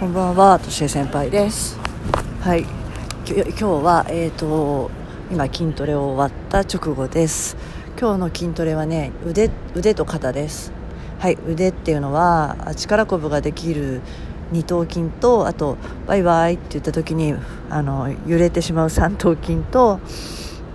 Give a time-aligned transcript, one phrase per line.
[0.00, 1.78] こんばんは、としえ先輩です。
[2.40, 2.62] はい、
[3.26, 4.90] 今日は、えー、と
[5.30, 7.54] 今筋トレを終わった直後です。
[8.00, 10.72] 今日の筋トレはね、腕腕と肩です。
[11.18, 14.00] はい、腕っていうのは力こぶができる
[14.50, 15.76] 二頭筋とあと
[16.06, 17.34] バイバイって言った時に
[17.68, 20.00] あの揺れてしまう三頭筋と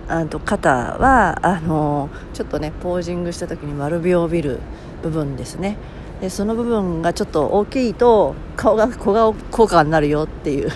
[0.06, 4.60] あと肩はあのちょっとねポージングした時に丸みを帯びる
[5.02, 5.78] 部分ですね
[6.20, 10.70] でその部分がちょっと大きいと顔が小顔効果になるよっていう。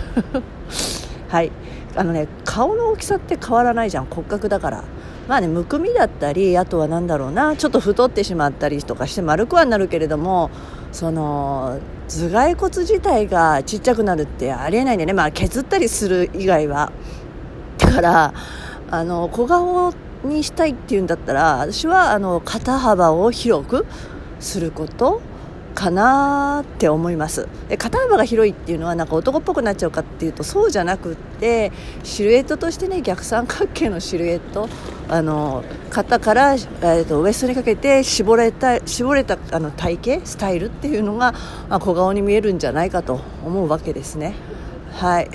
[1.28, 1.51] はい。
[1.96, 4.06] あのね顔の大きさって変わらないじゃん。
[4.06, 4.84] 骨格だから。
[5.29, 7.56] まあねむくみだったりあとは何だろうな。
[7.56, 10.51] ちょっと太ってしまったりとかして丸くはなるけれども
[10.92, 15.12] その頭蓋骨自体がちっちゃくなるってありえないんだよね。
[15.15, 16.93] まあ削ったりする以外は。
[17.79, 18.34] だから
[18.91, 23.87] あの小顔にしたいっていうんだったら私はあの肩幅を広く
[24.38, 25.23] すること。
[25.74, 27.48] かなって思います。
[27.69, 34.68] で肩幅が広いっていうのはなんか男っぽくなっちゃうかっていうとそうじゃなくってシルエットとしてね逆三角形のシルエット
[35.09, 41.32] あの肩から、えー、とウエストにかけて絞れた絞れたあの体型スタイルっていうのが、
[41.68, 44.35] まあ、小顔に見えるんじゃないかと思うわけですね。
[44.93, 45.30] はい。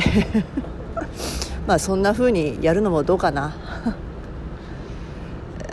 [1.67, 3.55] まあそんな風にやるのもどうかな。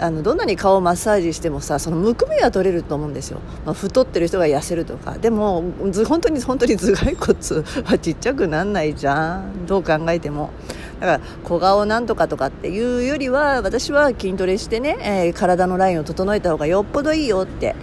[0.03, 5.13] あのどんなに顔をマッサージしてもさそのむくみは取れると思うんですよ、まあ、太ってる人が痩せるとか。
[5.17, 5.63] でも
[6.09, 7.37] 本当に本当に 頭蓋骨
[7.85, 9.67] はちっちゃくなんないじゃん。
[9.67, 10.51] どう考えても。
[10.99, 17.77] だから小顔なんとかとかっていうよりは私は筋トレしてね、えー体のラインを整えた方がよっぽどいいよって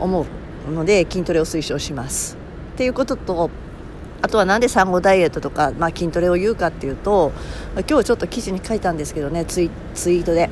[0.00, 0.26] 思
[0.68, 2.38] うので筋トレを推奨します。
[2.74, 3.50] っていうことと
[4.22, 7.32] あとはなんで産後ダイエットとか、まあ、筋トレを言うかっていうと
[7.88, 10.48] 今日ちょっと記事に書いたんですけどねツイツイートで。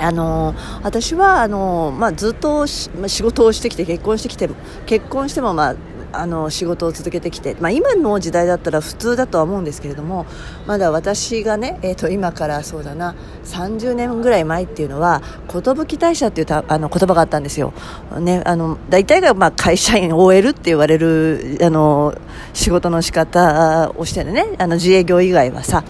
[0.00, 2.90] あの私はあの、まあ、ずっと仕
[3.22, 4.48] 事をしてきて結婚してきて
[4.86, 5.76] 結婚しても、まあ、
[6.12, 10.26] あの仕事を続けてきて、まあ、今の時代だったら普通だとは思うんですけれども
[10.66, 17.72] まだ私がね、えー、と今からそうだな30年ぐらい前っていうのは寿退社っていうたあの言葉があったんですよ、
[18.20, 22.16] ね、あの大体がまあ会社員 OL って言われるあの
[22.52, 25.84] 仕事の仕方をしてるねあの自営業以外はさ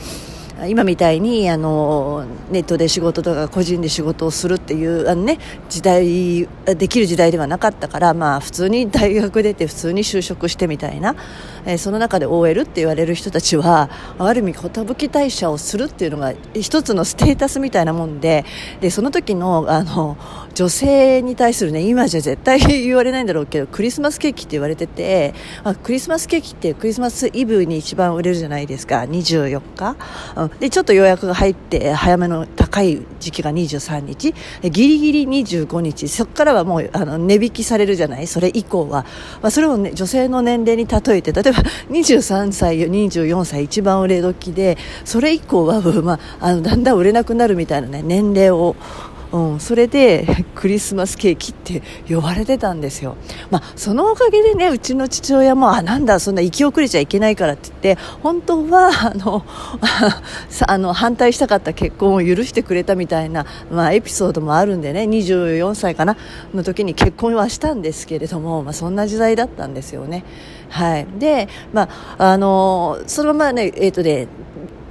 [0.69, 5.39] 今みたいにあのネットで仕事とか個人で仕事をするっていうあの、ね、
[5.69, 11.17] 時代できる時代ではなかったから、まあ、普通に大学出て普通に就職してみたいな、
[11.67, 13.89] えーその中で OL って言われる人たちは
[14.19, 18.45] ある意味寿退社をするっていうのが一つのステータスみたいなもんで
[18.81, 20.19] でその時のあの
[20.55, 25.35] 女性に対するね今じゃ絶対言われないんだろうけどクリスマスケーキって言われてて、
[25.65, 29.01] あ、クリスマスケーキってクリスマスイブに一番売れるじゃないですか。
[29.01, 29.97] 24日、
[30.37, 30.50] うん。
[30.59, 34.35] でちょっと予約が入って早めの高い時期が23日。
[34.63, 36.09] ギリギリ25日。
[36.09, 38.27] そこからはもうあの値引きされるじゃない？
[38.27, 39.05] それ以降は、
[39.41, 48.77] まあ、それを、ね、女性の年齢に例えて例えば23歳24歳一番売れ時でそれ以降は、 まあ、あのだんだん売れなくなるみたいな、ね、年齢を
[49.33, 53.17] うん、それで クリスマスケーキって呼ばれてたんですよ、
[53.51, 59.45] まあ、そのおかげでねうちの父親もあなんだそんな生き遅れちゃいけないからって言って本当はあの
[60.67, 66.17] あの反対したかった結婚を許してくれたみたいな、まあ、エピソードもあるんでね24歳かな
[66.53, 70.25] の時に結婚はしたんですけれども、まあ、そんな時代だったんですよね。
[70.69, 71.89] はい、で、ま
[72.19, 74.29] あ、あのそのままねえっ、とね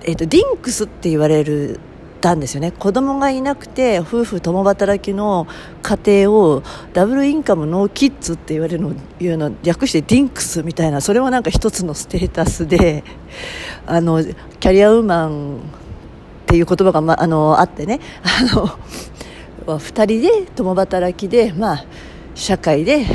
[0.01, 1.79] えー、とディンクスって言われる
[2.19, 2.71] たんですよね。
[2.71, 5.47] 子供がいなくて夫婦共働きの
[5.81, 6.63] 家庭を
[6.93, 13.03] double income no kids って言われるのいうの略してディンクスみたいなそれもなんか一つのステータスで
[13.87, 15.59] あのキャリアウーマンっ
[16.47, 17.99] ていう言葉が、ま、あのあってね。
[18.23, 18.69] あの
[19.65, 21.85] 2人で共働きでまあ
[22.39, 23.05] 社会で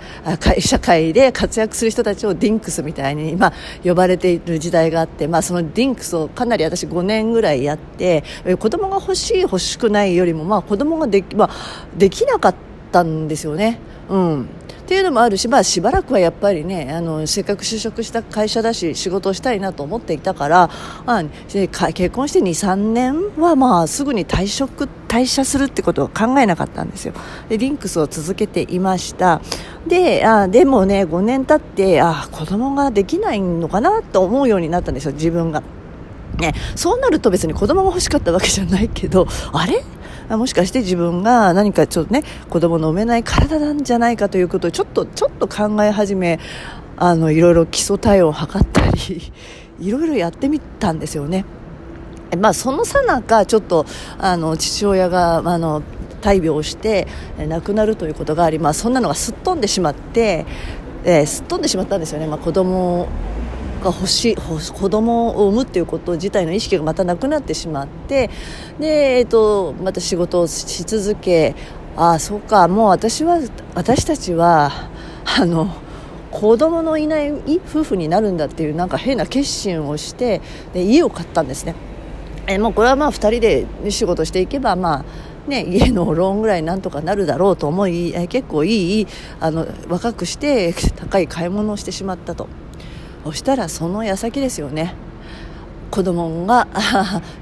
[0.58, 3.52] 社会で活躍する人たちをディンクスみたいに、今、
[3.84, 8.24] 呼ばれている時代があって、まあ、そのディンクスをかなり私5年ぐらいやって
[8.58, 11.50] 子供が欲しい欲しくないよりも、まあ、子供ができ,、まあ、
[11.96, 12.54] できなかっ
[12.90, 13.78] たんですよね。
[14.08, 14.48] うん
[14.90, 20.68] っていうのもあるし、まあ、しばらくはやっぱりねあのせっかく就職した会社だし仕事をしたいなと思っていたから、
[21.06, 27.14] まあ、結婚して23年は、まあ、すぐに退職退社するってことを考えなかったんですよ。
[27.48, 29.40] でリンクスを続けていました。
[29.86, 35.62] であでもね5年経ってあ子供ができないのかなと思うようになったんですよ自分が。
[36.40, 39.84] ね、そうなると別に子供が欲しかったわけじゃないけどあれ？
[40.36, 46.38] もしかして自分が何かちょっとね子供の産めない体なんじゃないかということをちょっとちょっと考え始め
[46.96, 49.32] あのいろいろ基礎体温を測ったり
[49.80, 51.44] いろいろやってみたんですよね。
[52.38, 53.86] まあ、そのさなかちょっと
[54.18, 55.82] あの父親があの
[56.20, 57.08] 大病をして
[57.48, 60.46] 亡くなるということがあり、まあ、そんなのがすっ飛んでしまって、
[61.04, 63.08] えー、すっ飛んでしまったんですよね、まあ、子供
[63.80, 68.30] が欲しい子供を産むっていうこと自体の意識がまたなくなってしまって
[68.78, 71.54] で、えーと、また仕事をし続け
[71.96, 73.40] ああそうかもう私は
[73.74, 74.70] 私たちは
[75.38, 75.68] あの
[76.30, 80.40] 子供のいない夫婦になるんだっていうなんか変な決心をして
[80.72, 81.74] で家を買ったんですね。
[82.46, 85.04] えもうこれはまあ2人で仕事していけばまあ
[85.48, 89.06] ね、家のローンぐらいなんとかなるだろうと思いえ結構いい
[89.40, 92.48] あの若くして高い買い物をしてしまったと。
[93.24, 94.94] そしたらその矢先ですよね。
[95.90, 96.68] 子供が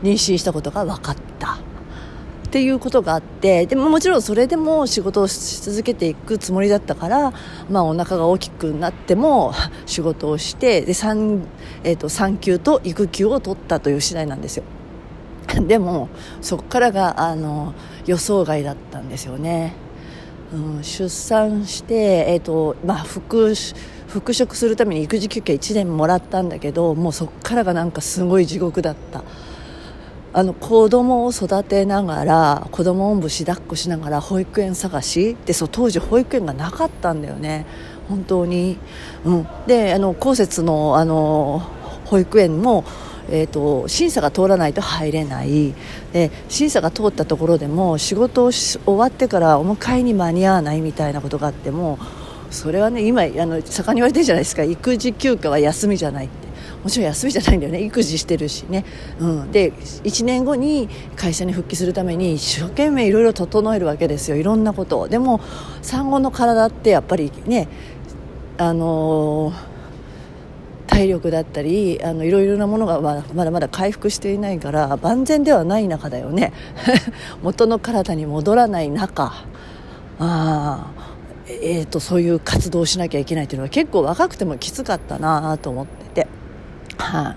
[0.03, 1.59] 妊娠したことが分かった。
[2.49, 7.35] っていうことがあってでももちろんそれでも仕事をし続けていくつもりだったから、
[7.69, 9.53] まあ、お腹が大きくなっても
[9.85, 11.43] 仕事をしてで産,、
[11.85, 14.65] えーと、産休と育休を取ったという次第なんですよ。
[15.67, 16.09] でも
[16.41, 17.75] そこからがあの
[18.07, 19.75] 予想外だったんですよね、
[20.53, 23.55] うん、出産して、えーとまあ、復
[24.09, 29.23] 復職するために育児休憩1年もらったんだけどもうそこからがなんかすごい地獄だった。
[30.31, 37.67] あの子供を育てながら子供おんぶし抱っこしながら保育園探しでそう当時保育園がなかったんだよね。
[38.09, 38.79] 本当に、
[39.25, 41.63] うん、であの公設のあの
[42.05, 42.85] 保育園も
[43.31, 45.75] えーと、審査が通らないと入れない。
[46.13, 51.99] で審査が通ったところでも仕事を終わってからお迎えに間に合わないみたいなことがあっても
[52.51, 54.63] それはね今あの盛んに言われてるじゃないですか。
[54.63, 56.49] 育児休暇は休みじゃないって。
[56.83, 57.83] もちろん休みじゃないんだよね。
[57.83, 58.85] 育児してるしね、
[59.19, 64.37] うん、で1年後に会社に復帰するために一生懸命いろいろ整えるわけですよ。
[64.37, 65.09] いろんなことを。
[65.09, 65.41] でも
[65.83, 67.69] 産後の体ってやっぱりね
[68.57, 69.68] あのー
[70.99, 76.53] 体力だったりあのいろいろなものがまだまだ回復していないから万全ではない中だよね。
[77.41, 79.33] 元の体に戻らない中。
[80.19, 80.91] あ
[81.47, 86.29] えーと、そういう活動をしなきゃいけないというのは結構若くてもきつかったなと思ってて。
[86.99, 87.37] はあ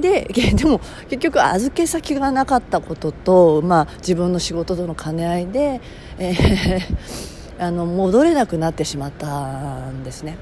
[0.00, 5.80] で でも結局預け先がなかったことと、まあ、自分の仕事との兼ね合いで、
[6.18, 6.80] えー、
[7.64, 10.36] あの戻れなくなってしまったんですね。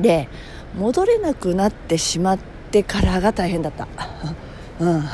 [0.00, 0.28] で
[0.74, 2.38] 戻れなくなってしまっ
[2.70, 3.86] てからが大変だった、
[4.80, 5.04] うん、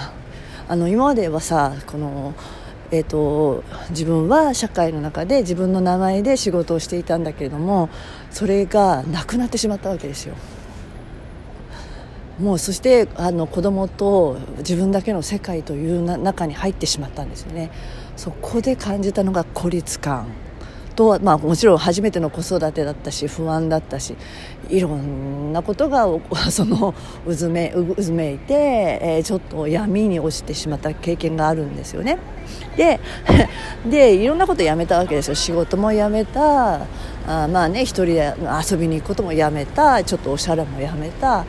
[0.69, 2.35] あの今まではさこの、
[2.91, 7.89] えーと、自分は社会の中で自分の名前で仕事をしていたんだけれども
[8.31, 10.35] それがなくなってしまったわけですよ。
[12.39, 17.71] もうそしてあの子供と自分だけの世界という中に入ってしまったんですよね。
[18.17, 20.27] そこで感じたのが孤立感。
[20.99, 24.17] と、まあ、もちろん初めての子育てだったし不安だったし
[24.69, 26.09] いろんなことが
[26.51, 26.93] その
[27.25, 28.55] 渦め渦めいて、
[29.01, 32.19] えー、ちょっと闇に落ちてしまった経験があるんですよね。
[32.77, 32.99] で
[33.89, 35.37] でいろんなことやめたわけですよ。
[35.37, 36.81] 仕事もやめた。
[37.29, 38.35] あまあね一人で
[38.69, 40.03] 遊びに行くこともやめた。
[40.03, 41.45] ちょっとおしゃれもやめた。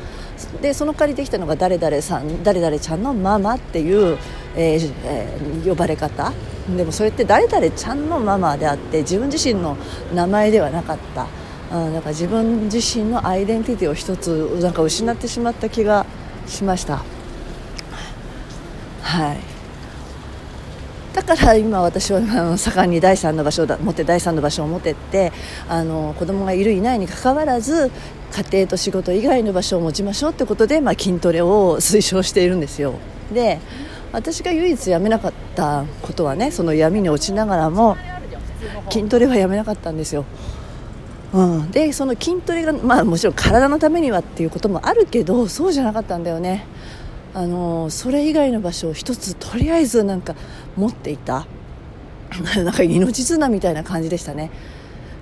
[0.62, 4.18] でその借りできたのが誰々さん誰々ちゃんのママっていう、
[4.56, 6.32] えーえー、呼ばれ方。
[6.76, 9.76] でもそれって誰々ちゃんのママであって自分自身の
[10.14, 11.28] 名前ではなかった。
[11.72, 16.06] うん、なんか自分自身のアイデンティティを一つなんか失ってしまった気が
[16.48, 17.04] しました。
[19.02, 19.49] はい。
[21.22, 25.32] だから今私はあの盛んに第三の場所を持って第三の場所を持ってって
[25.68, 27.92] あの子供がいるいないにかかわらず
[28.32, 32.96] 家庭と仕事以外の場所を持ちましょうってことで、まあ、筋トレを推奨しているんですよ。
[33.34, 33.60] で
[34.12, 37.96] 私が唯一やめなかったことはねその闇に落ちながらも
[38.90, 40.26] 筋トレはやめなかったんですよ、
[41.32, 46.66] うん、でその筋トレが、まあ、もちろん体のためにはっていうこともあるけどそうじゃなかったんだよね。
[47.34, 50.36] あのそれ以外の場所を一つとりあえずなんか
[50.76, 51.46] 持っていた。
[52.64, 54.52] なんか命綱みたいな感じでしたね。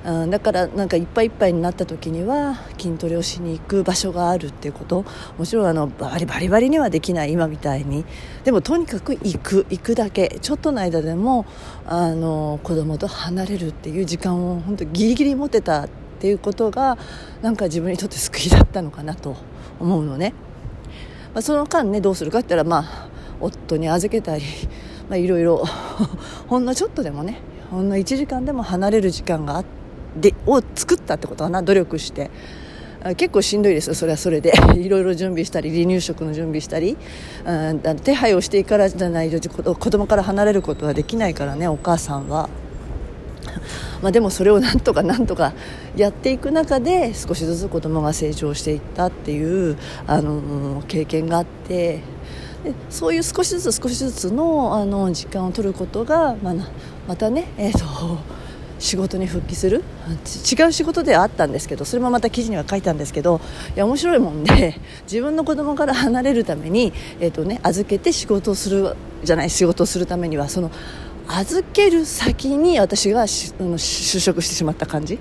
[0.06, 5.04] うん、だからなんかいっぱいいっぱいになった時には筋トレをしに行く場所があるっていうこと。
[5.38, 8.06] もちろんあのバリバリバリにはできない今みたいに。
[8.44, 9.66] でもとにかく行く。
[9.70, 10.38] 行くだけ。
[10.42, 11.46] ちょっとの間でも
[11.86, 16.98] あの子供と離れるっていう時間を本当ギリギリ持てたっていうことが
[17.42, 19.36] なんか自分にとって救いだったのかなと
[19.80, 20.34] 思うのね、
[21.38, 24.44] まあ、その間ねどうするかって言ったらまあ夫に預けたり
[25.08, 25.64] まいろいろ。
[26.50, 27.38] ほんのちょっとでもね
[27.70, 29.64] ほんの1時間でも離れる時間があ
[30.20, 32.32] でを作ったってことかな努力して。
[33.16, 34.52] 結構しんどいですそれはそれで。
[34.76, 36.98] いろいろ準備したり離乳食の準備したり、
[37.46, 42.50] うん、手配をしていからじゃないと子供から離れることはできないからねお母さんは。
[44.02, 45.54] まあ、でもそれをなんとかなんとか
[45.96, 52.02] やっていく中で少しずつ子供が成長していったっていうあの経験があって
[52.64, 56.54] でそういう少しずつ少しずつのあの時間を取ることが、まあ、
[57.08, 58.18] またね、えーと
[58.80, 59.84] 仕事に復帰する？
[60.08, 63.42] 違う仕事ではあったんですけどそれもまた記事には書いたんですけど
[63.76, 70.72] いや面白いもんで自分の子供から離れるために、えーとね、預けて仕事をするじゃない仕事をするためにはその
[71.28, 75.20] 預ける先に私が就職してしまった感じ？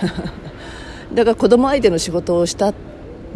[1.12, 2.72] だから子供相手の仕事をした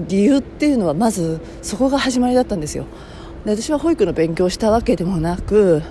[0.08, 2.86] 理由っていうのはまずそこが始まりだったんですよ。
[3.44, 5.82] で私は保育の勉強をしたわけでもなく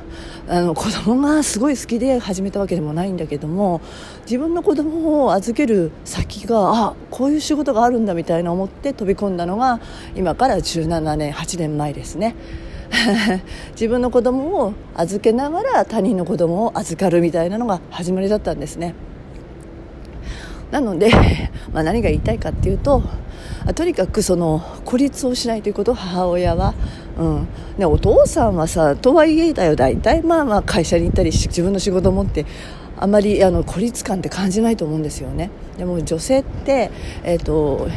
[0.47, 3.79] あの子供がすごい好きで始めたわけでもないんだけども
[4.25, 9.79] 自分の子供を預ける先があこういう仕事があるんだみたいな思って飛び込んだのが
[10.15, 12.35] 今から17年8年前ですね。
[13.71, 18.93] 自分の子供を預けながら他人の子供を預かるみたいなのが始まりだったんですね。
[20.71, 21.11] なので、
[21.71, 23.03] まあ、何が言いたいかっていうと
[23.75, 26.73] とにかくその孤立をしないということ母親は、
[27.17, 27.47] うん。
[27.77, 29.75] ね、お父さんはさとはいえだよ。
[29.75, 32.45] 大体まあまあ会社に行ったり自分の仕事を持って
[32.99, 35.49] あまりあの孤立感って感じないと思うんですよね。
[35.77, 36.91] でも女性って、
[37.23, 37.87] えーと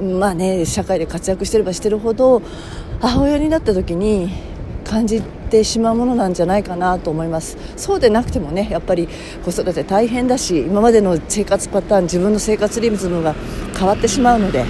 [0.00, 2.42] まあね、社会で活躍してればしてるほど
[3.00, 4.30] 母親になった時に
[4.88, 7.56] 感じてしまうものなんじゃないかなと思います。
[7.76, 9.08] そうでなくてもねやっぱり
[9.44, 13.34] 子育て大変だし今までの生活パターン自分の生活リズムが
[13.76, 14.64] 変わってしまうので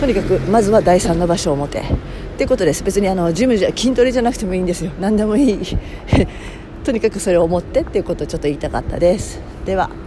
[0.00, 1.82] とにかくまずは第3の場所を持て。
[2.32, 2.82] っていうことです。
[2.82, 4.90] 別にあのジムじゃ筋トレじゃなくてもいいんですよ。
[4.98, 5.58] 何でもいい。
[6.82, 9.38] とにかくそれを持ってっていうことをちょっと言いたかったです。
[9.64, 10.01] では。